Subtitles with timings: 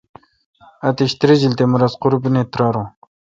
[0.87, 2.87] اتیش تریجیل تے مہ رس قربینی تہ تریارون۔